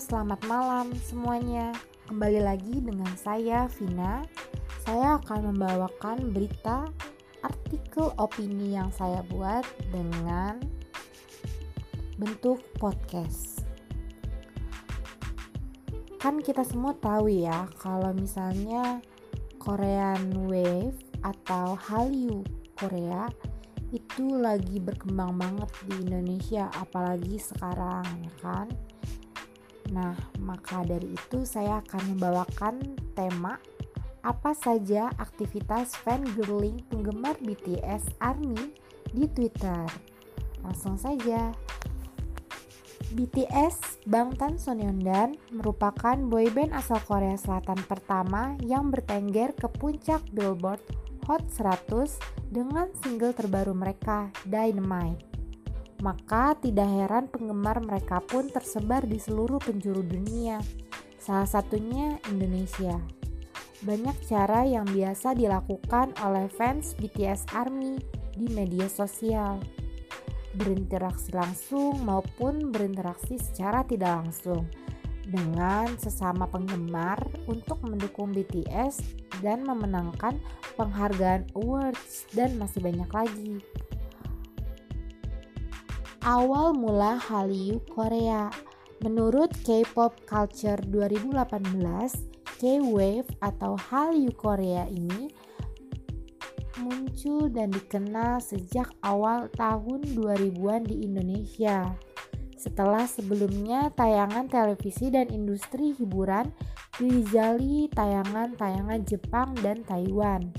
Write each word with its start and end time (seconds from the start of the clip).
selamat 0.00 0.40
malam 0.48 0.96
semuanya. 1.04 1.76
Kembali 2.08 2.40
lagi 2.40 2.80
dengan 2.80 3.12
saya, 3.20 3.68
Vina. 3.76 4.24
Saya 4.80 5.20
akan 5.20 5.52
membawakan 5.52 6.32
berita 6.32 6.88
artikel 7.44 8.08
opini 8.16 8.72
yang 8.80 8.88
saya 8.96 9.20
buat 9.28 9.60
dengan 9.92 10.56
bentuk 12.16 12.64
podcast. 12.80 13.60
Kan 16.16 16.40
kita 16.40 16.64
semua 16.64 16.96
tahu 16.96 17.28
ya, 17.28 17.68
kalau 17.76 18.16
misalnya 18.16 19.04
Korean 19.60 20.48
Wave 20.48 20.96
atau 21.20 21.76
Hallyu 21.76 22.40
Korea 22.72 23.28
itu 23.92 24.40
lagi 24.40 24.80
berkembang 24.80 25.36
banget 25.36 25.68
di 25.84 26.08
Indonesia 26.08 26.72
apalagi 26.80 27.36
sekarang 27.36 28.06
ya 28.24 28.32
kan 28.40 28.68
Nah, 29.90 30.14
maka 30.38 30.86
dari 30.86 31.14
itu 31.14 31.42
saya 31.42 31.82
akan 31.82 32.14
membawakan 32.14 32.74
tema 33.18 33.58
apa 34.20 34.52
saja 34.52 35.10
aktivitas 35.16 35.96
fangirling 36.04 36.84
penggemar 36.86 37.34
BTS 37.42 38.20
ARMY 38.22 38.70
di 39.10 39.26
Twitter. 39.26 39.84
Langsung 40.62 40.94
saja. 40.94 41.50
BTS 43.10 44.06
Bangtan 44.06 44.54
Sonyeondan 44.54 45.34
merupakan 45.50 46.14
boyband 46.14 46.70
asal 46.70 47.02
Korea 47.02 47.34
Selatan 47.34 47.82
pertama 47.82 48.54
yang 48.62 48.94
bertengger 48.94 49.50
ke 49.50 49.66
puncak 49.66 50.22
Billboard 50.30 50.78
Hot 51.26 51.42
100 51.50 51.90
dengan 52.54 52.86
single 53.02 53.34
terbaru 53.34 53.74
mereka, 53.74 54.30
Dynamite 54.46 55.29
maka 56.00 56.56
tidak 56.56 56.88
heran 56.88 57.28
penggemar 57.28 57.80
mereka 57.84 58.24
pun 58.24 58.48
tersebar 58.48 59.04
di 59.04 59.20
seluruh 59.20 59.60
penjuru 59.60 60.00
dunia, 60.00 60.60
salah 61.20 61.48
satunya 61.48 62.16
Indonesia. 62.32 62.96
Banyak 63.84 64.16
cara 64.28 64.64
yang 64.68 64.84
biasa 64.88 65.32
dilakukan 65.36 66.12
oleh 66.20 66.48
fans 66.52 66.96
BTS 67.00 67.48
ARMY 67.52 68.00
di 68.36 68.48
media 68.52 68.88
sosial, 68.88 69.60
berinteraksi 70.56 71.32
langsung 71.32 72.00
maupun 72.04 72.72
berinteraksi 72.72 73.36
secara 73.40 73.84
tidak 73.84 74.24
langsung 74.24 74.68
dengan 75.30 75.94
sesama 75.96 76.48
penggemar 76.50 77.22
untuk 77.46 77.78
mendukung 77.86 78.34
BTS 78.34 79.00
dan 79.40 79.62
memenangkan 79.62 80.36
penghargaan 80.74 81.46
awards 81.54 82.26
dan 82.34 82.58
masih 82.58 82.82
banyak 82.82 83.10
lagi 83.14 83.62
awal 86.24 86.76
mula 86.76 87.16
Hallyu 87.16 87.80
Korea. 87.88 88.52
Menurut 89.00 89.48
K-pop 89.64 90.12
Culture 90.28 90.76
2018, 90.84 91.80
K-wave 92.60 93.28
atau 93.40 93.72
Hallyu 93.80 94.28
Korea 94.36 94.84
ini 94.84 95.32
muncul 96.80 97.48
dan 97.48 97.72
dikenal 97.72 98.40
sejak 98.40 98.92
awal 99.00 99.48
tahun 99.56 100.04
2000-an 100.16 100.84
di 100.84 101.08
Indonesia. 101.08 101.96
Setelah 102.60 103.08
sebelumnya 103.08 103.88
tayangan 103.96 104.52
televisi 104.52 105.08
dan 105.08 105.32
industri 105.32 105.96
hiburan 105.96 106.52
dijali 107.00 107.88
tayangan-tayangan 107.96 109.00
Jepang 109.08 109.56
dan 109.64 109.80
Taiwan. 109.88 110.52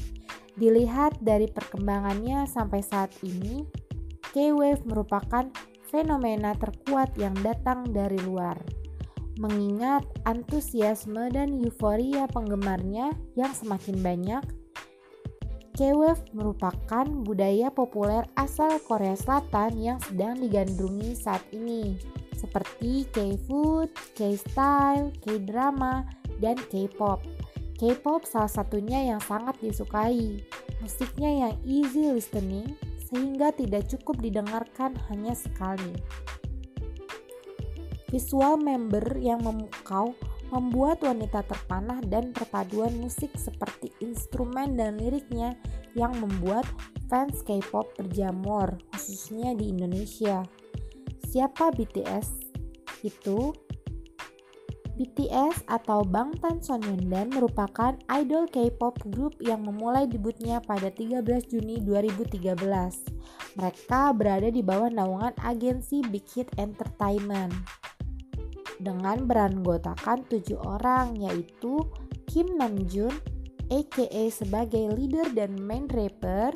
Dilihat 0.58 1.22
dari 1.22 1.46
perkembangannya 1.46 2.50
sampai 2.50 2.82
saat 2.82 3.14
ini, 3.22 3.70
K-Wave 4.32 4.88
merupakan 4.88 5.48
fenomena 5.92 6.56
terkuat 6.56 7.12
yang 7.20 7.36
datang 7.44 7.92
dari 7.92 8.16
luar. 8.24 8.56
Mengingat 9.40 10.08
antusiasme 10.24 11.32
dan 11.32 11.60
euforia 11.60 12.28
penggemarnya 12.32 13.12
yang 13.36 13.52
semakin 13.52 14.00
banyak, 14.00 14.44
K-Wave 15.72 16.36
merupakan 16.36 17.08
budaya 17.24 17.72
populer 17.72 18.28
asal 18.36 18.76
Korea 18.84 19.16
Selatan 19.16 19.80
yang 19.80 20.00
sedang 20.04 20.36
digandrungi 20.38 21.16
saat 21.16 21.42
ini, 21.56 21.96
seperti 22.36 23.08
K-food, 23.10 23.90
K-style, 24.14 25.16
K-drama, 25.24 26.08
dan 26.44 26.60
K-pop. 26.70 27.24
K-pop 27.80 28.28
salah 28.28 28.52
satunya 28.52 29.16
yang 29.16 29.22
sangat 29.24 29.58
disukai. 29.64 30.44
Musiknya 30.86 31.50
yang 31.50 31.56
easy 31.66 32.14
listening, 32.14 32.78
sehingga 33.12 33.52
tidak 33.52 33.92
cukup 33.92 34.24
didengarkan 34.24 34.96
hanya 35.12 35.36
sekali. 35.36 35.92
Visual 38.08 38.56
member 38.56 39.20
yang 39.20 39.44
memukau 39.44 40.16
membuat 40.52 41.00
wanita 41.04 41.48
terpanah 41.48 42.04
dan 42.08 42.36
perpaduan 42.36 42.92
musik 43.00 43.32
seperti 43.40 43.92
instrumen 44.04 44.76
dan 44.76 45.00
liriknya 45.00 45.56
yang 45.96 46.12
membuat 46.20 46.68
fans 47.08 47.40
K-pop 47.44 47.96
berjamur, 47.96 48.80
khususnya 48.96 49.56
di 49.56 49.72
Indonesia. 49.72 50.44
Siapa 51.28 51.72
BTS? 51.72 52.52
Itu 53.04 53.56
BTS 55.02 55.66
atau 55.66 56.06
Bangtan 56.06 56.62
Sonyeondan 56.62 57.34
merupakan 57.34 57.98
idol 58.14 58.46
K-pop 58.46 59.02
group 59.10 59.34
yang 59.42 59.66
memulai 59.66 60.06
debutnya 60.06 60.62
pada 60.62 60.94
13 60.94 61.26
Juni 61.50 61.82
2013. 61.82 62.54
Mereka 63.58 64.14
berada 64.14 64.54
di 64.54 64.62
bawah 64.62 64.94
naungan 64.94 65.34
agensi 65.42 66.06
Big 66.06 66.30
Hit 66.30 66.54
Entertainment 66.62 67.50
dengan 68.78 69.26
beranggotakan 69.26 70.22
tujuh 70.30 70.62
orang 70.62 71.18
yaitu 71.18 71.82
Kim 72.30 72.62
Namjoon 72.62 73.18
aka 73.74 74.22
sebagai 74.30 74.86
leader 74.94 75.34
dan 75.34 75.58
main 75.66 75.90
rapper, 75.90 76.54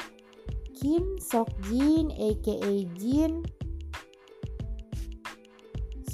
Kim 0.77 1.17
Sok 1.17 1.49
Jin 1.65 2.13
aka 2.13 2.85
Jin 2.93 3.41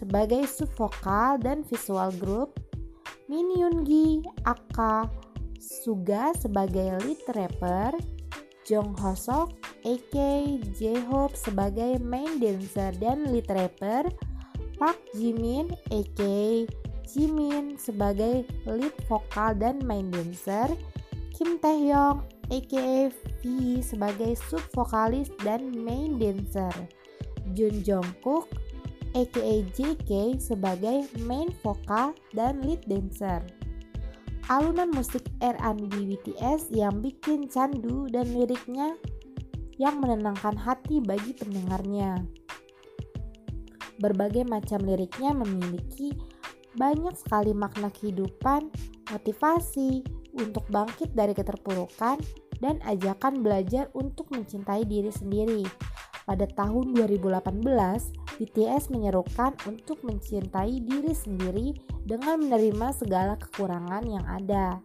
sebagai 0.02 0.50
subvokal 0.50 1.38
dan 1.38 1.62
visual 1.70 2.10
group, 2.18 2.58
Min 3.30 3.54
Yoongi 3.54 4.26
aka 4.50 5.06
Suga 5.62 6.34
sebagai 6.34 6.98
lead 7.06 7.22
rapper, 7.38 7.94
Jong 8.66 8.98
Hosok 8.98 9.54
aka 9.86 10.30
J-Hope 10.74 11.38
sebagai 11.38 12.02
main 12.02 12.42
dancer 12.42 12.98
dan 12.98 13.30
lead 13.30 13.46
rapper, 13.46 14.10
Park 14.82 14.98
Jimin 15.14 15.70
aka 15.94 16.66
Jimin 17.06 17.78
sebagai 17.78 18.50
lead 18.66 18.96
vokal 19.06 19.54
dan 19.54 19.86
main 19.86 20.10
dancer, 20.10 20.74
Kim 21.30 21.62
Taehyung 21.62 22.26
aka 22.50 23.14
V 23.14 23.42
sebagai 23.86 24.34
sub 24.50 24.66
vokalis 24.74 25.30
dan 25.46 25.70
main 25.78 26.18
dancer, 26.18 26.74
Jun 27.54 27.86
Jungkook 27.86 28.50
aka 29.12 29.54
JK 29.76 30.40
sebagai 30.40 31.08
main 31.28 31.52
vokal 31.62 32.16
dan 32.32 32.64
lead 32.64 32.84
dancer. 32.88 33.44
Alunan 34.50 34.92
musik 34.92 35.24
R&B 35.40 35.92
BTS 35.92 36.74
yang 36.76 37.00
bikin 37.00 37.48
candu 37.48 38.10
dan 38.12 38.28
liriknya 38.36 39.00
yang 39.80 40.02
menenangkan 40.04 40.58
hati 40.60 41.00
bagi 41.00 41.32
pendengarnya. 41.34 42.20
Berbagai 44.02 44.44
macam 44.50 44.82
liriknya 44.82 45.32
memiliki 45.32 46.12
banyak 46.76 47.16
sekali 47.16 47.54
makna 47.54 47.92
kehidupan, 47.92 48.72
motivasi 49.12 50.04
untuk 50.36 50.64
bangkit 50.72 51.12
dari 51.14 51.36
keterpurukan, 51.36 52.18
dan 52.62 52.78
ajakan 52.86 53.42
belajar 53.42 53.90
untuk 53.98 54.30
mencintai 54.32 54.86
diri 54.86 55.10
sendiri. 55.10 55.66
Pada 56.24 56.46
tahun 56.46 56.94
2018, 56.96 58.21
BTS 58.42 58.90
menyerukan 58.90 59.54
untuk 59.70 60.02
mencintai 60.02 60.82
diri 60.82 61.14
sendiri 61.14 61.78
dengan 62.02 62.42
menerima 62.42 62.90
segala 62.98 63.38
kekurangan 63.38 64.02
yang 64.10 64.26
ada. 64.26 64.82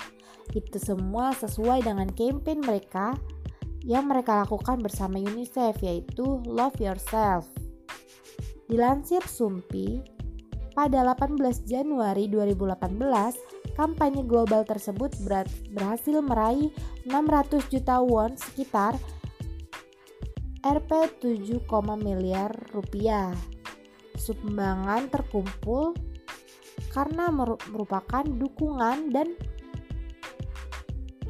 Itu 0.53 0.77
semua 0.77 1.33
sesuai 1.33 1.89
dengan 1.89 2.13
campaign 2.13 2.61
mereka 2.61 3.17
yang 3.81 4.13
mereka 4.13 4.45
lakukan 4.45 4.85
bersama 4.85 5.17
UNICEF 5.17 5.81
yaitu 5.81 6.45
Love 6.45 6.77
Yourself. 6.85 7.49
Dilansir 8.69 9.25
Sumpi, 9.25 10.05
pada 10.77 11.01
18 11.17 11.41
Januari 11.65 12.29
2018, 12.29 13.73
kampanye 13.73 14.21
global 14.29 14.69
tersebut 14.69 15.17
berhasil 15.73 16.19
meraih 16.21 16.69
600 17.09 17.73
juta 17.73 18.05
won 18.05 18.37
sekitar 18.37 19.01
Rp 20.67 21.23
7, 21.23 21.63
miliar 22.03 22.51
rupiah. 22.75 23.31
Sumbangan 24.19 25.07
terkumpul 25.15 25.95
karena 26.91 27.31
merupakan 27.31 28.27
dukungan 28.27 29.15
dan 29.15 29.39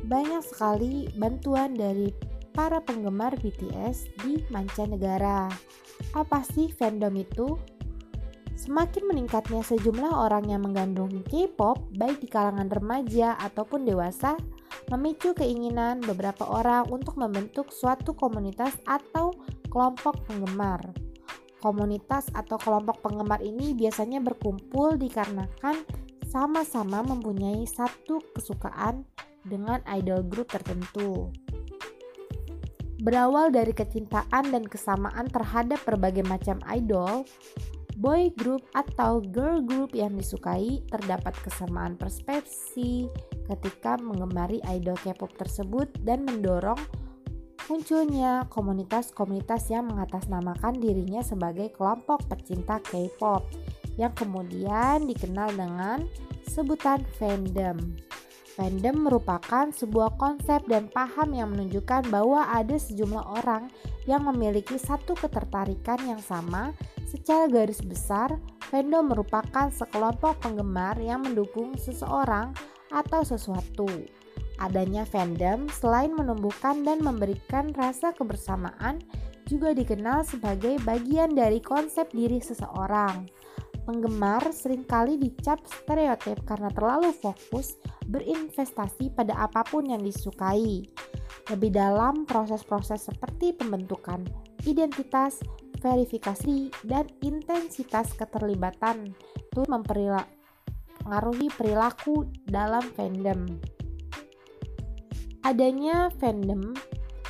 banyak 0.09 0.41
sekali 0.41 1.13
bantuan 1.21 1.77
dari 1.77 2.17
para 2.57 2.81
penggemar 2.81 3.37
BTS 3.37 4.09
di 4.25 4.41
mancanegara. 4.49 5.53
Apa 6.17 6.41
sih 6.41 6.73
fandom 6.73 7.13
itu? 7.21 7.61
Semakin 8.57 9.05
meningkatnya 9.05 9.61
sejumlah 9.61 10.17
orang 10.17 10.49
yang 10.49 10.65
menggandrungi 10.65 11.21
K-pop, 11.29 11.93
baik 12.01 12.25
di 12.25 12.29
kalangan 12.33 12.73
remaja 12.73 13.37
ataupun 13.37 13.85
dewasa, 13.85 14.41
memicu 14.91 15.35
keinginan 15.35 15.99
beberapa 16.03 16.47
orang 16.47 16.87
untuk 16.95 17.19
membentuk 17.19 17.75
suatu 17.75 18.15
komunitas 18.15 18.75
atau 18.87 19.35
kelompok 19.67 20.23
penggemar. 20.31 20.81
Komunitas 21.59 22.31
atau 22.31 22.61
kelompok 22.61 23.03
penggemar 23.03 23.43
ini 23.43 23.75
biasanya 23.75 24.23
berkumpul 24.23 24.95
dikarenakan 24.95 25.83
sama-sama 26.31 27.03
mempunyai 27.03 27.67
satu 27.67 28.23
kesukaan 28.37 29.03
dengan 29.43 29.83
idol 29.91 30.23
group 30.27 30.51
tertentu. 30.53 31.35
Berawal 33.03 33.53
dari 33.53 33.77
kecintaan 33.77 34.55
dan 34.55 34.65
kesamaan 34.65 35.29
terhadap 35.29 35.83
berbagai 35.85 36.25
macam 36.25 36.63
idol, 36.71 37.29
boy 37.97 38.33
group 38.37 38.65
atau 38.73 39.21
girl 39.21 39.61
group 39.61 39.93
yang 39.93 40.17
disukai 40.17 40.81
terdapat 40.89 41.33
kesamaan 41.45 41.97
persepsi 41.97 43.09
ketika 43.47 43.97
mengemari 43.99 44.59
idol 44.67 44.99
K-pop 45.01 45.33
tersebut 45.39 45.91
dan 46.03 46.27
mendorong 46.27 46.79
munculnya 47.67 48.47
komunitas-komunitas 48.51 49.71
yang 49.71 49.91
mengatasnamakan 49.91 50.79
dirinya 50.79 51.23
sebagai 51.23 51.75
kelompok 51.75 52.27
pecinta 52.31 52.79
K-pop 52.83 53.47
yang 53.99 54.13
kemudian 54.15 55.07
dikenal 55.09 55.51
dengan 55.57 56.07
sebutan 56.47 57.03
fandom. 57.19 57.79
Fandom 58.57 58.97
merupakan 59.05 59.69
sebuah 59.69 60.17
konsep 60.17 60.65
dan 60.65 60.89
paham 60.89 61.37
yang 61.37 61.53
menunjukkan 61.53 62.09
bahwa 62.09 62.49
ada 62.49 62.81
sejumlah 62.81 63.45
orang 63.45 63.69
yang 64.09 64.25
memiliki 64.25 64.81
satu 64.81 65.13
ketertarikan 65.13 66.01
yang 66.09 66.23
sama 66.23 66.73
Secara 67.07 67.47
garis 67.47 67.79
besar, 67.87 68.35
fandom 68.67 69.15
merupakan 69.15 69.71
sekelompok 69.71 70.43
penggemar 70.43 70.99
yang 70.99 71.23
mendukung 71.23 71.79
seseorang 71.79 72.51
atau 72.91 73.23
sesuatu. 73.23 73.89
Adanya 74.57 75.05
fandom 75.05 75.69
selain 75.69 76.17
menumbuhkan 76.17 76.81
dan 76.81 77.05
memberikan 77.05 77.77
rasa 77.77 78.17
kebersamaan 78.17 79.05
juga 79.47 79.77
dikenal 79.77 80.27
sebagai 80.27 80.81
bagian 80.83 81.37
dari 81.37 81.63
konsep 81.63 82.11
diri 82.11 82.43
seseorang. 82.43 83.29
Penggemar 83.87 84.51
sering 84.51 84.83
kali 84.83 85.15
dicap 85.15 85.63
stereotip 85.63 86.43
karena 86.43 86.67
terlalu 86.75 87.15
fokus 87.15 87.79
berinvestasi 88.11 89.15
pada 89.15 89.39
apa 89.39 89.63
pun 89.63 89.87
yang 89.87 90.03
disukai. 90.03 90.83
Lebih 91.47 91.71
dalam 91.71 92.27
proses-proses 92.27 93.07
seperti 93.07 93.55
pembentukan 93.55 94.27
identitas, 94.67 95.39
verifikasi, 95.79 96.75
dan 96.83 97.07
intensitas 97.23 98.11
keterlibatan 98.19 99.15
itu 99.39 99.63
mempengaruhi 101.07 101.55
perilaku 101.55 102.27
dalam 102.51 102.83
fandom. 102.99 103.47
Adanya 105.47 106.11
fandom 106.19 106.75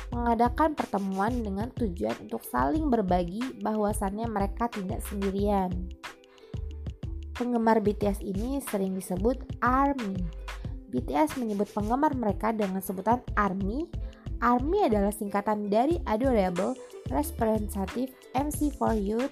mengadakan 0.09 0.73
pertemuan 0.73 1.29
dengan 1.45 1.69
tujuan 1.77 2.17
untuk 2.25 2.41
saling 2.41 2.89
berbagi 2.89 3.61
bahwasannya 3.61 4.25
mereka 4.25 4.65
tidak 4.73 5.05
sendirian. 5.05 5.93
Penggemar 7.37 7.77
BTS 7.85 8.25
ini 8.25 8.57
sering 8.65 8.97
disebut 8.97 9.45
ARMY. 9.61 10.25
BTS 10.89 11.37
menyebut 11.37 11.69
penggemar 11.69 12.17
mereka 12.17 12.49
dengan 12.49 12.81
sebutan 12.81 13.21
ARMY. 13.37 13.85
ARMY 14.41 14.89
adalah 14.89 15.13
singkatan 15.13 15.69
dari 15.69 16.01
Adorable 16.09 16.73
Representative 17.13 18.09
MC 18.33 18.73
for 18.73 18.97
Youth, 18.97 19.29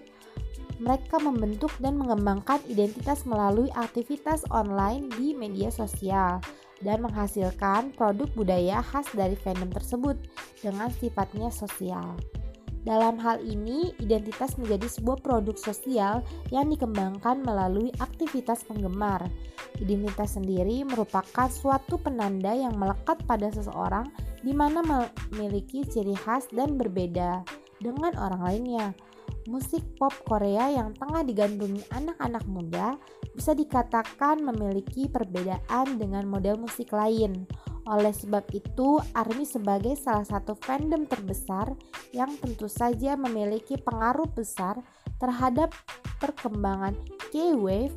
mereka 0.79 1.21
membentuk 1.21 1.71
dan 1.79 1.95
mengembangkan 1.95 2.59
identitas 2.67 3.23
melalui 3.23 3.71
aktivitas 3.75 4.43
online 4.51 5.07
di 5.15 5.31
media 5.31 5.71
sosial 5.71 6.43
dan 6.83 6.99
menghasilkan 6.99 7.95
produk 7.95 8.27
budaya 8.35 8.83
khas 8.83 9.07
dari 9.15 9.39
fandom 9.39 9.71
tersebut 9.71 10.19
dengan 10.59 10.91
sifatnya 10.91 11.47
sosial. 11.47 12.19
Dalam 12.85 13.17
hal 13.17 13.41
ini, 13.41 13.97
identitas 13.97 14.61
menjadi 14.61 14.85
sebuah 14.85 15.25
produk 15.25 15.57
sosial 15.57 16.21
yang 16.53 16.69
dikembangkan 16.69 17.41
melalui 17.41 17.89
aktivitas 17.97 18.61
penggemar. 18.69 19.25
Identitas 19.81 20.37
sendiri 20.37 20.85
merupakan 20.85 21.49
suatu 21.49 21.97
penanda 21.97 22.53
yang 22.53 22.77
melekat 22.77 23.17
pada 23.25 23.49
seseorang 23.49 24.05
di 24.45 24.53
mana 24.53 24.85
memiliki 24.85 25.81
ciri 25.81 26.13
khas 26.13 26.45
dan 26.53 26.77
berbeda 26.77 27.41
dengan 27.81 28.13
orang 28.21 28.41
lainnya. 28.45 28.93
Musik 29.45 29.83
pop 30.01 30.11
Korea 30.25 30.73
yang 30.73 30.97
tengah 30.97 31.21
digandrungi 31.21 31.85
anak-anak 31.93 32.45
muda 32.49 32.97
bisa 33.35 33.53
dikatakan 33.53 34.41
memiliki 34.41 35.05
perbedaan 35.05 36.01
dengan 36.01 36.25
model 36.25 36.57
musik 36.57 36.89
lain. 36.89 37.45
Oleh 37.85 38.09
sebab 38.09 38.49
itu, 38.49 38.97
ARMY 39.13 39.45
sebagai 39.45 39.93
salah 39.93 40.25
satu 40.25 40.57
fandom 40.57 41.05
terbesar 41.05 41.77
yang 42.09 42.33
tentu 42.41 42.65
saja 42.65 43.13
memiliki 43.13 43.77
pengaruh 43.77 44.25
besar 44.33 44.81
terhadap 45.21 45.69
perkembangan 46.17 46.97
K-wave 47.29 47.93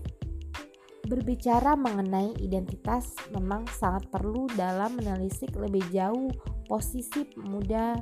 berbicara 1.09 1.73
mengenai 1.73 2.37
identitas 2.37 3.17
memang 3.33 3.65
sangat 3.73 4.05
perlu 4.13 4.45
dalam 4.53 4.93
menelisik 5.01 5.57
lebih 5.57 5.83
jauh 5.89 6.29
posisi 6.69 7.25
muda 7.41 7.97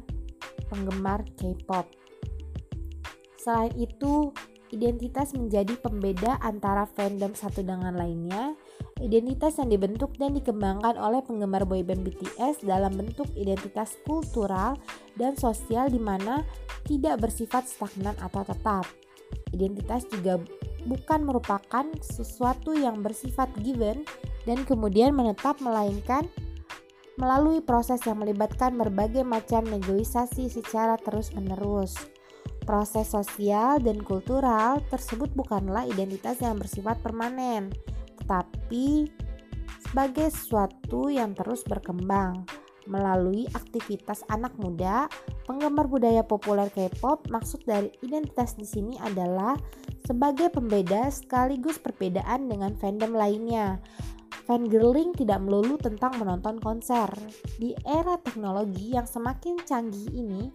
penggemar 0.66 1.22
K-pop. 1.38 1.86
Selain 3.46 3.70
itu, 3.78 4.34
identitas 4.74 5.30
menjadi 5.30 5.78
pembeda 5.78 6.34
antara 6.42 6.82
fandom 6.82 7.30
satu 7.30 7.62
dengan 7.62 7.94
lainnya. 7.94 8.58
Identitas 8.98 9.62
yang 9.62 9.70
dibentuk 9.70 10.18
dan 10.18 10.34
dikembangkan 10.34 10.98
oleh 10.98 11.22
penggemar 11.22 11.62
boyband 11.62 12.02
BTS 12.02 12.66
dalam 12.66 12.98
bentuk 12.98 13.30
identitas 13.38 13.94
kultural 14.02 14.74
dan 15.14 15.38
sosial 15.38 15.86
di 15.86 16.02
mana 16.02 16.42
tidak 16.90 17.22
bersifat 17.22 17.70
stagnan 17.70 18.18
atau 18.18 18.42
tetap. 18.42 18.82
Identitas 19.54 20.10
juga 20.10 20.42
bukan 20.82 21.22
merupakan 21.22 21.86
sesuatu 22.02 22.74
yang 22.74 22.98
bersifat 22.98 23.46
given 23.62 24.02
dan 24.42 24.66
kemudian 24.66 25.14
menetap 25.14 25.62
melainkan 25.62 26.26
melalui 27.14 27.62
proses 27.62 28.02
yang 28.10 28.18
melibatkan 28.18 28.74
berbagai 28.74 29.22
macam 29.22 29.62
negosiasi 29.70 30.50
secara 30.50 30.98
terus-menerus. 30.98 32.15
Proses 32.66 33.14
sosial 33.14 33.78
dan 33.78 34.02
kultural 34.02 34.82
tersebut 34.90 35.30
bukanlah 35.38 35.86
identitas 35.86 36.42
yang 36.42 36.58
bersifat 36.58 36.98
permanen, 36.98 37.70
tetapi 38.18 39.06
sebagai 39.86 40.34
sesuatu 40.34 41.06
yang 41.06 41.30
terus 41.38 41.62
berkembang. 41.62 42.42
Melalui 42.90 43.46
aktivitas 43.54 44.26
anak 44.30 44.54
muda, 44.58 45.06
penggemar 45.46 45.86
budaya 45.86 46.26
populer 46.26 46.66
K-pop, 46.70 47.30
maksud 47.30 47.62
dari 47.66 47.90
identitas 48.02 48.58
di 48.58 48.66
sini 48.66 48.98
adalah 48.98 49.54
sebagai 50.06 50.50
pembeda 50.50 51.06
sekaligus 51.10 51.78
perbedaan 51.78 52.50
dengan 52.50 52.74
fandom 52.78 53.14
lainnya. 53.14 53.78
Fangirling 54.46 55.10
tidak 55.10 55.42
melulu 55.42 55.74
tentang 55.74 56.22
menonton 56.22 56.62
konser. 56.62 57.10
Di 57.58 57.74
era 57.82 58.14
teknologi 58.22 58.94
yang 58.94 59.02
semakin 59.02 59.58
canggih 59.66 60.06
ini, 60.14 60.54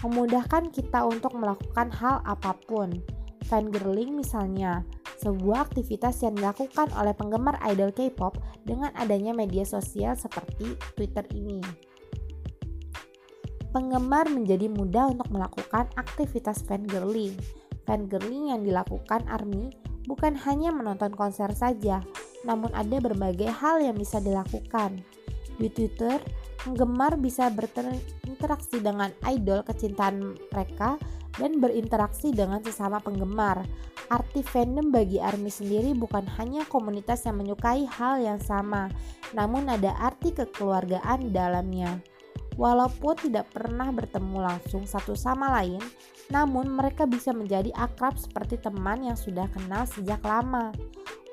memudahkan 0.00 0.72
kita 0.72 1.04
untuk 1.04 1.36
melakukan 1.36 1.92
hal 1.92 2.24
apa 2.24 2.56
pun. 2.64 2.96
Fangirling 3.44 4.16
misalnya, 4.16 4.88
sebuah 5.20 5.68
aktivitas 5.68 6.24
yang 6.24 6.32
dilakukan 6.32 6.88
oleh 6.96 7.12
penggemar 7.12 7.60
idol 7.68 7.92
K-pop 7.92 8.40
dengan 8.64 8.88
adanya 8.96 9.36
media 9.36 9.68
sosial 9.68 10.16
seperti 10.16 10.72
Twitter 10.96 11.28
ini. 11.36 11.60
Penggemar 13.68 14.32
menjadi 14.32 14.72
mudah 14.72 15.12
untuk 15.12 15.28
melakukan 15.28 15.92
aktivitas 16.00 16.64
fangirling. 16.64 17.36
Fangirling 17.84 18.56
yang 18.56 18.64
dilakukan 18.64 19.28
ARMY 19.28 19.68
bukan 20.08 20.32
hanya 20.48 20.72
menonton 20.72 21.12
konser 21.12 21.52
saja, 21.52 22.00
namun 22.46 22.70
ada 22.72 23.02
berbagai 23.02 23.50
hal 23.50 23.82
yang 23.82 23.98
bisa 23.98 24.22
dilakukan. 24.22 25.02
Di 25.56 25.68
Twitter, 25.72 26.22
penggemar 26.62 27.18
bisa 27.18 27.50
berinteraksi 27.50 28.78
dengan 28.78 29.10
idol 29.26 29.66
kecintaan 29.66 30.36
mereka 30.52 31.00
dan 31.36 31.60
berinteraksi 31.60 32.32
dengan 32.32 32.60
sesama 32.64 33.00
penggemar. 33.00 33.64
Arti 34.06 34.46
fandom 34.46 34.94
bagi 34.94 35.18
ARMY 35.18 35.50
sendiri 35.50 35.90
bukan 35.90 36.22
hanya 36.38 36.62
komunitas 36.70 37.26
yang 37.26 37.42
menyukai 37.42 37.82
hal 37.90 38.22
yang 38.22 38.38
sama, 38.38 38.86
namun 39.34 39.66
ada 39.66 39.98
arti 39.98 40.30
kekeluargaan 40.30 41.34
dalamnya. 41.34 41.98
Walaupun 42.56 43.20
tidak 43.20 43.52
pernah 43.52 43.92
bertemu 43.92 44.38
langsung 44.40 44.88
satu 44.88 45.12
sama 45.12 45.52
lain, 45.60 45.82
namun 46.32 46.72
mereka 46.72 47.04
bisa 47.04 47.34
menjadi 47.34 47.68
akrab 47.76 48.16
seperti 48.16 48.56
teman 48.56 49.04
yang 49.04 49.18
sudah 49.18 49.44
kenal 49.52 49.84
sejak 49.84 50.22
lama. 50.24 50.72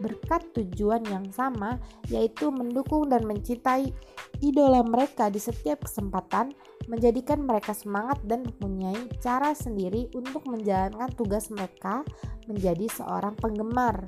Berkat 0.04 0.44
tujuan 0.52 1.08
yang 1.08 1.32
sama, 1.32 1.80
yaitu 2.12 2.52
mendukung 2.52 3.08
dan 3.08 3.24
mencintai 3.24 3.96
idola 4.44 4.84
mereka 4.84 5.32
di 5.32 5.40
setiap 5.40 5.88
kesempatan 5.88 6.52
menjadikan 6.92 7.48
mereka 7.48 7.72
semangat 7.72 8.20
dan 8.28 8.44
mempunyai 8.44 9.08
cara 9.24 9.56
sendiri 9.56 10.12
untuk 10.12 10.44
menjalankan 10.52 11.08
tugas 11.16 11.48
mereka 11.48 12.04
menjadi 12.52 12.92
seorang 12.92 13.40
penggemar. 13.40 14.04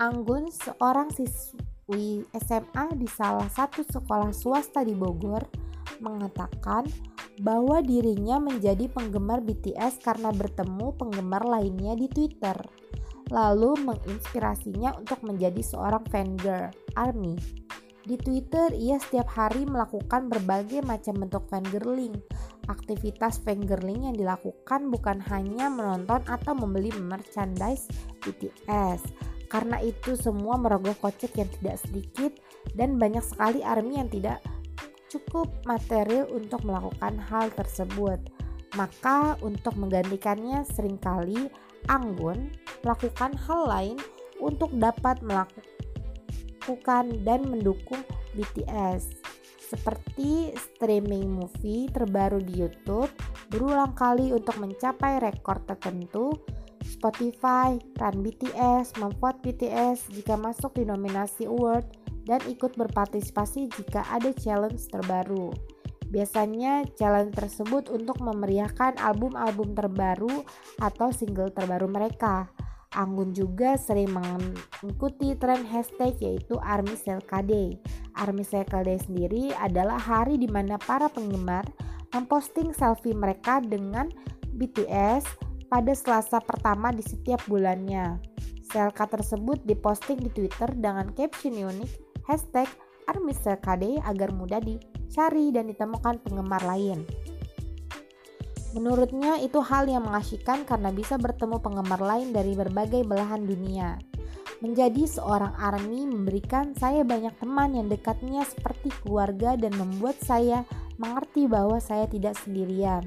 Anggun, 0.00 0.48
seorang 0.52 1.12
siswi 1.12 2.24
SMA 2.36 2.96
di 2.96 3.08
salah 3.08 3.48
satu 3.48 3.84
sekolah 3.84 4.32
swasta 4.32 4.84
di 4.84 4.96
Bogor, 4.96 5.44
mengatakan 6.00 6.88
bahwa 7.40 7.80
dirinya 7.80 8.36
menjadi 8.40 8.88
penggemar 8.88 9.40
BTS 9.44 10.00
karena 10.04 10.32
bertemu 10.32 10.92
penggemar 10.96 11.44
lainnya 11.44 11.96
di 11.96 12.08
Twitter, 12.08 12.56
lalu 13.30 13.78
menginspirasinya 13.86 14.98
untuk 14.98 15.22
menjadi 15.22 15.62
seorang 15.62 16.02
fangirl 16.10 16.74
ARMY. 16.98 17.38
Di 18.00 18.16
Twitter, 18.18 18.74
ia 18.74 18.98
setiap 18.98 19.30
hari 19.30 19.62
melakukan 19.68 20.26
berbagai 20.26 20.82
macam 20.82 21.20
bentuk 21.20 21.46
fangirling. 21.46 22.16
Aktivitas 22.66 23.38
fangirling 23.42 24.10
yang 24.10 24.16
dilakukan 24.18 24.90
bukan 24.90 25.22
hanya 25.30 25.70
menonton 25.70 26.18
atau 26.26 26.52
membeli 26.56 26.90
merchandise 26.98 27.86
BTS, 28.24 29.04
karena 29.50 29.78
itu 29.82 30.14
semua 30.18 30.58
merogoh 30.58 30.94
kocek 30.98 31.38
yang 31.38 31.50
tidak 31.60 31.76
sedikit 31.82 32.32
dan 32.74 32.96
banyak 32.96 33.22
sekali 33.22 33.60
ARMY 33.60 33.94
yang 33.98 34.10
tidak 34.10 34.38
cukup 35.10 35.50
material 35.66 36.30
untuk 36.30 36.62
melakukan 36.62 37.18
hal 37.18 37.50
tersebut. 37.58 38.18
Maka 38.78 39.34
untuk 39.42 39.74
menggantikannya 39.74 40.62
sering 40.62 40.94
kali 41.02 41.50
Anggun 41.88 42.52
melakukan 42.84 43.32
hal 43.46 43.60
lain 43.64 43.96
untuk 44.42 44.68
dapat 44.76 45.22
melakukan 45.24 47.04
dan 47.24 47.46
mendukung 47.48 48.04
BTS 48.36 49.20
seperti 49.70 50.50
streaming 50.58 51.30
movie 51.30 51.86
terbaru 51.94 52.42
di 52.42 52.58
YouTube 52.58 53.10
berulang 53.54 53.94
kali 53.94 54.34
untuk 54.34 54.58
mencapai 54.58 55.22
rekor 55.22 55.62
tertentu 55.62 56.34
Spotify, 57.00 57.78
Run 57.96 58.20
BTS, 58.20 58.98
membuat 58.98 59.40
BTS 59.40 60.10
jika 60.12 60.36
masuk 60.36 60.76
di 60.76 60.84
nominasi 60.84 61.48
award, 61.48 61.86
dan 62.28 62.40
ikut 62.44 62.76
berpartisipasi 62.76 63.72
jika 63.72 64.04
ada 64.12 64.34
challenge 64.36 64.84
terbaru. 64.92 65.54
Biasanya 66.10 66.90
challenge 66.98 67.38
tersebut 67.38 67.86
untuk 67.86 68.18
memeriahkan 68.18 68.98
album-album 68.98 69.78
terbaru 69.78 70.42
atau 70.82 71.14
single 71.14 71.54
terbaru 71.54 71.86
mereka. 71.86 72.50
Anggun 72.90 73.30
juga 73.30 73.78
sering 73.78 74.10
mengikuti 74.10 75.38
tren 75.38 75.62
hashtag 75.62 76.18
yaitu 76.18 76.58
Army 76.58 76.98
Circle 76.98 77.46
Day. 77.46 77.78
Army 78.18 78.42
Circle 78.42 78.82
Day 78.82 78.98
sendiri 78.98 79.54
adalah 79.54 80.02
hari 80.02 80.34
di 80.34 80.50
mana 80.50 80.74
para 80.82 81.06
penggemar 81.06 81.62
memposting 82.10 82.74
selfie 82.74 83.14
mereka 83.14 83.62
dengan 83.62 84.10
BTS 84.58 85.22
pada 85.70 85.94
Selasa 85.94 86.42
pertama 86.42 86.90
di 86.90 87.06
setiap 87.06 87.38
bulannya. 87.46 88.18
Selka 88.66 89.06
tersebut 89.06 89.62
diposting 89.62 90.18
di 90.18 90.30
Twitter 90.34 90.66
dengan 90.74 91.14
caption 91.14 91.54
unik 91.54 91.90
hashtag 92.26 92.66
ArmySelkade 93.06 94.02
agar 94.02 94.34
mudah 94.34 94.58
dicari 95.10 95.50
dan 95.50 95.66
ditemukan 95.66 96.22
penggemar 96.22 96.62
lain. 96.62 97.02
Menurutnya 98.70 99.42
itu 99.42 99.58
hal 99.58 99.90
yang 99.90 100.06
mengasyikkan 100.06 100.62
karena 100.62 100.94
bisa 100.94 101.18
bertemu 101.18 101.58
penggemar 101.58 101.98
lain 101.98 102.30
dari 102.30 102.54
berbagai 102.54 103.02
belahan 103.02 103.42
dunia. 103.42 103.98
Menjadi 104.62 105.10
seorang 105.10 105.58
ARMY 105.58 106.06
memberikan 106.06 106.78
saya 106.78 107.02
banyak 107.02 107.34
teman 107.42 107.74
yang 107.74 107.90
dekatnya 107.90 108.46
seperti 108.46 108.94
keluarga 109.02 109.58
dan 109.58 109.74
membuat 109.74 110.14
saya 110.22 110.62
mengerti 111.02 111.50
bahwa 111.50 111.82
saya 111.82 112.06
tidak 112.06 112.38
sendirian. 112.38 113.02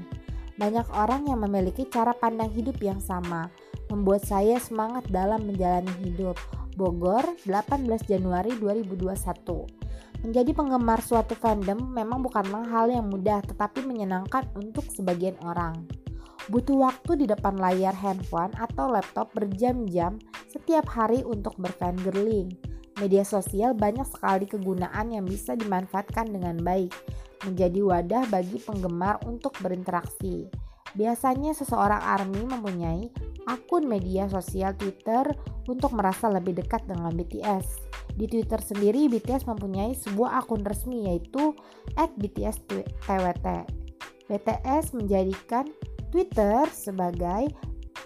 Banyak 0.60 0.84
orang 0.92 1.24
yang 1.24 1.40
memiliki 1.40 1.88
cara 1.88 2.12
pandang 2.12 2.52
hidup 2.52 2.76
yang 2.84 3.00
sama, 3.00 3.48
membuat 3.88 4.28
saya 4.28 4.60
semangat 4.60 5.08
dalam 5.08 5.48
menjalani 5.48 5.94
hidup. 6.04 6.36
Bogor, 6.76 7.24
18 7.48 7.86
Januari 8.04 8.52
2021. 8.60 9.84
Menjadi 10.24 10.56
penggemar 10.56 11.04
suatu 11.04 11.36
fandom 11.36 11.76
memang 11.92 12.24
bukanlah 12.24 12.64
hal 12.64 12.88
yang 12.88 13.12
mudah 13.12 13.44
tetapi 13.44 13.84
menyenangkan 13.84 14.48
untuk 14.56 14.88
sebagian 14.88 15.36
orang. 15.44 15.84
Butuh 16.48 16.80
waktu 16.80 17.24
di 17.24 17.26
depan 17.28 17.60
layar 17.60 17.92
handphone 17.92 18.56
atau 18.56 18.88
laptop 18.88 19.28
berjam-jam 19.36 20.16
setiap 20.48 20.88
hari 20.88 21.20
untuk 21.28 21.52
berfangirling. 21.60 22.56
Media 23.04 23.20
sosial 23.20 23.76
banyak 23.76 24.08
sekali 24.08 24.48
kegunaan 24.48 25.12
yang 25.12 25.28
bisa 25.28 25.52
dimanfaatkan 25.60 26.32
dengan 26.32 26.56
baik 26.56 26.96
menjadi 27.44 27.84
wadah 27.84 28.24
bagi 28.32 28.56
penggemar 28.64 29.20
untuk 29.28 29.52
berinteraksi. 29.60 30.48
Biasanya 30.96 31.52
seseorang 31.52 32.00
ARMY 32.00 32.48
mempunyai 32.48 33.12
akun 33.48 33.88
media 33.88 34.28
sosial 34.28 34.72
Twitter 34.76 35.28
untuk 35.68 35.92
merasa 35.96 36.28
lebih 36.28 36.56
dekat 36.56 36.84
dengan 36.84 37.12
BTS. 37.12 37.66
Di 38.14 38.30
Twitter 38.30 38.60
sendiri, 38.62 39.10
BTS 39.10 39.48
mempunyai 39.50 39.96
sebuah 39.98 40.44
akun 40.44 40.62
resmi 40.62 41.10
yaitu 41.10 41.56
@btstwt. 41.98 43.48
BTS 44.24 44.84
menjadikan 44.94 45.66
Twitter 46.14 46.64
sebagai 46.70 47.50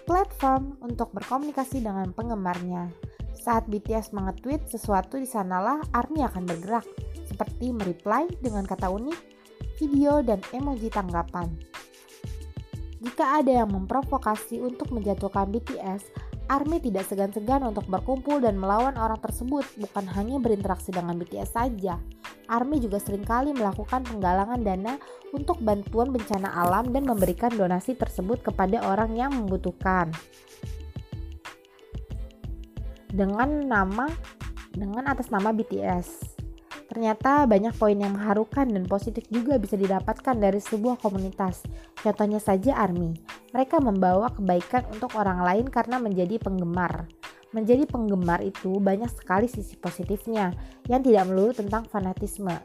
platform 0.09 0.81
untuk 0.81 1.13
berkomunikasi 1.13 1.85
dengan 1.85 2.09
penggemarnya. 2.09 2.89
Saat 3.37 3.69
BTS 3.69 4.11
mengetweet 4.11 4.65
sesuatu 4.67 5.21
di 5.21 5.29
sanalah 5.29 5.79
ARMY 5.93 6.25
akan 6.27 6.43
bergerak 6.43 6.83
seperti 7.29 7.71
mereply 7.71 8.27
dengan 8.41 8.65
kata 8.65 8.89
unik, 8.89 9.19
video, 9.77 10.19
dan 10.25 10.41
emoji 10.51 10.89
tanggapan. 10.91 11.68
Jika 12.99 13.39
ada 13.39 13.63
yang 13.63 13.71
memprovokasi 13.71 14.59
untuk 14.59 14.91
menjatuhkan 14.91 15.47
BTS, 15.55 16.11
ARMY 16.51 16.83
tidak 16.83 17.07
segan-segan 17.07 17.63
untuk 17.63 17.87
berkumpul 17.87 18.43
dan 18.43 18.59
melawan 18.59 18.97
orang 18.99 19.21
tersebut, 19.23 19.63
bukan 19.79 20.03
hanya 20.19 20.35
berinteraksi 20.41 20.91
dengan 20.91 21.15
BTS 21.15 21.55
saja. 21.55 21.95
ARMY 22.49 22.83
juga 22.83 22.99
sering 22.99 23.23
kali 23.23 23.55
melakukan 23.55 24.03
penggalangan 24.03 24.59
dana 24.59 24.99
untuk 25.31 25.61
bantuan 25.63 26.11
bencana 26.11 26.49
alam 26.51 26.91
dan 26.91 27.07
memberikan 27.07 27.53
donasi 27.53 27.95
tersebut 27.95 28.43
kepada 28.43 28.83
orang 28.83 29.15
yang 29.15 29.31
membutuhkan. 29.31 30.11
Dengan 33.09 33.63
nama 33.63 34.11
dengan 34.75 35.07
atas 35.07 35.31
nama 35.31 35.49
BTS. 35.55 36.28
Ternyata 36.89 37.45
banyak 37.45 37.77
poin 37.77 37.93
yang 37.93 38.17
mengharukan 38.17 38.65
dan 38.65 38.89
positif 38.89 39.29
juga 39.29 39.61
bisa 39.61 39.77
didapatkan 39.77 40.33
dari 40.33 40.57
sebuah 40.57 40.97
komunitas. 40.97 41.61
Contohnya 42.01 42.41
saja 42.41 42.73
ARMY. 42.81 43.13
Mereka 43.53 43.77
membawa 43.77 44.33
kebaikan 44.33 44.89
untuk 44.89 45.13
orang 45.13 45.45
lain 45.45 45.65
karena 45.69 46.01
menjadi 46.01 46.41
penggemar. 46.41 47.05
Menjadi 47.53 47.85
penggemar 47.85 48.41
itu 48.41 48.81
banyak 48.81 49.09
sekali 49.13 49.45
sisi 49.45 49.77
positifnya 49.77 50.53
yang 50.89 51.05
tidak 51.05 51.29
melulu 51.29 51.53
tentang 51.53 51.85
fanatisme. 51.85 52.57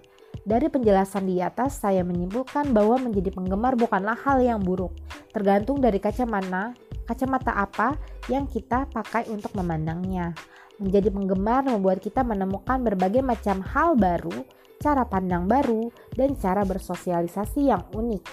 Dari 0.45 0.69
penjelasan 0.69 1.25
di 1.25 1.40
atas, 1.40 1.81
saya 1.81 2.04
menyimpulkan 2.04 2.73
bahwa 2.76 3.00
menjadi 3.00 3.33
penggemar 3.33 3.81
bukanlah 3.81 4.19
hal 4.19 4.45
yang 4.45 4.61
buruk, 4.61 4.93
tergantung 5.33 5.81
dari 5.81 5.97
kacamata, 5.97 6.76
kacamata 7.04 7.52
apa 7.54 7.96
yang 8.28 8.49
kita 8.49 8.88
pakai 8.90 9.28
untuk 9.28 9.52
memandangnya. 9.56 10.32
Menjadi 10.82 11.08
penggemar 11.14 11.62
membuat 11.64 12.02
kita 12.02 12.26
menemukan 12.26 12.82
berbagai 12.82 13.23
macam 13.23 13.62
hal 13.62 13.94
baru, 13.94 14.42
cara 14.82 15.06
pandang 15.06 15.46
baru, 15.46 15.88
dan 16.18 16.34
cara 16.34 16.66
bersosialisasi 16.66 17.70
yang 17.70 17.87
unik. 17.94 18.25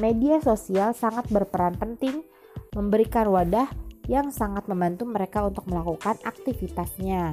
Media 0.00 0.40
sosial 0.40 0.96
sangat 0.96 1.28
berperan 1.28 1.76
penting 1.76 2.24
memberikan 2.72 3.28
wadah 3.28 3.68
yang 4.08 4.32
sangat 4.32 4.64
membantu 4.66 5.04
mereka 5.04 5.44
untuk 5.44 5.68
melakukan 5.68 6.16
aktivitasnya 6.24 7.30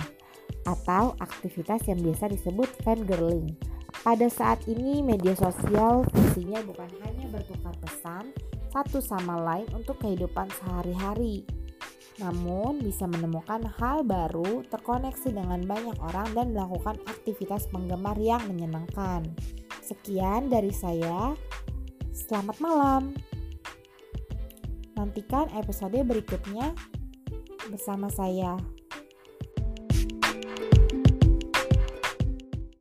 atau 0.68 1.16
aktivitas 1.18 1.88
yang 1.88 2.04
biasa 2.04 2.28
disebut 2.30 2.70
fangirling. 2.84 3.56
Pada 4.04 4.28
saat 4.28 4.64
ini 4.68 5.02
media 5.02 5.34
sosial 5.36 6.04
fungsinya 6.12 6.60
bukan 6.68 6.88
hanya 7.04 7.26
bertukar 7.32 7.74
pesan 7.84 8.32
satu 8.70 9.02
sama 9.02 9.42
lain 9.42 9.68
untuk 9.74 9.98
kehidupan 10.02 10.50
sehari-hari, 10.62 11.46
namun 12.20 12.84
bisa 12.84 13.08
menemukan 13.08 13.64
hal 13.80 14.04
baru, 14.04 14.68
terkoneksi 14.68 15.32
dengan 15.32 15.64
banyak 15.64 15.96
orang 16.04 16.28
dan 16.36 16.52
melakukan 16.52 17.00
aktivitas 17.08 17.72
penggemar 17.72 18.20
yang 18.20 18.44
menyenangkan. 18.44 19.24
Sekian 19.80 20.52
dari 20.52 20.76
saya. 20.76 21.32
Selamat 22.12 22.60
malam. 22.60 23.16
Nantikan 25.00 25.48
episode 25.56 25.96
berikutnya 26.04 26.76
bersama 27.72 28.12
saya. 28.12 28.60